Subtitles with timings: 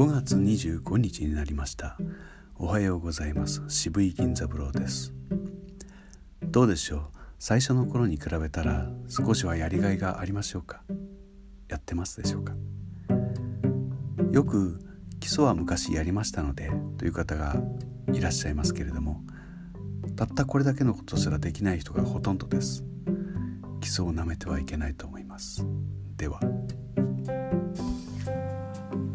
[0.00, 1.98] 5月25日になりました。
[2.56, 3.62] おはようございます。
[3.68, 5.12] 渋井銀三郎です。
[6.42, 7.02] どうでしょう？
[7.38, 10.80] 最初の頃に比べたら少しはやりがいがありましょうか？
[11.68, 12.54] やってますでしょうか？
[14.32, 14.80] よく
[15.20, 17.56] 基礎は昔やりましたのでという方が
[18.14, 19.22] いらっしゃいますけれども
[20.16, 22.84] たったこれだけのことすらできない人がほとんどです。
[23.82, 25.62] 基礎をなめてはいけないと思います。
[26.16, 26.40] では。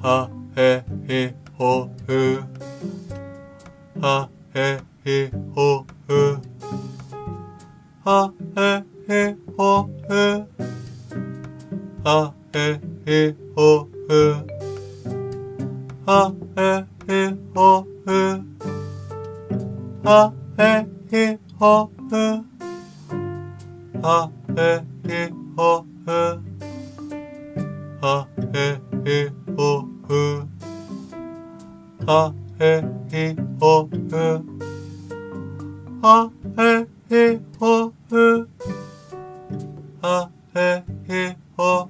[0.03, 2.42] はへひほふ
[4.00, 6.38] はへひほふ
[8.04, 10.46] はへひほふ
[12.02, 14.46] はへひほふ
[16.06, 18.42] はへひほふ
[20.02, 22.44] はへひほふ
[24.02, 26.53] はへひほふ
[32.07, 33.89] あえいおう。
[36.03, 36.29] あ
[37.09, 37.93] えいおう。
[40.03, 41.89] あえいおう。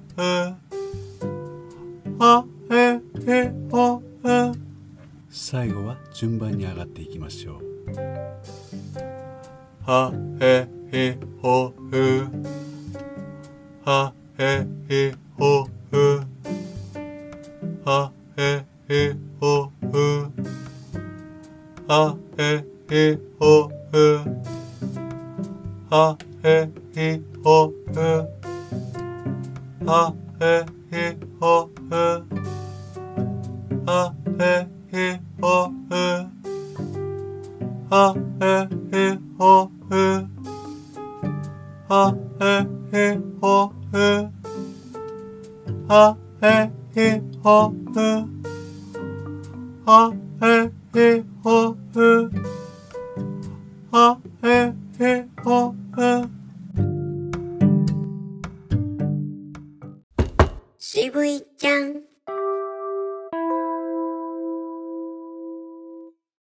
[2.18, 3.00] あえい
[3.70, 4.02] おう。
[5.28, 7.62] 最後は順番に上がっていきましょう。
[9.86, 11.74] あえいおう。
[13.84, 15.66] あえいおう。
[17.84, 19.65] あえいおう。
[21.88, 24.06] a e i o u
[25.90, 28.26] a e i o u
[29.86, 32.04] a e i o u
[33.86, 36.06] a e i o u
[37.90, 40.28] a e i o u
[41.88, 44.30] a e i o u
[45.88, 48.28] a e i o u
[49.86, 50.12] a
[50.42, 52.30] e i o u う
[53.90, 55.74] あええおう
[60.78, 62.15] 渋いちゃん。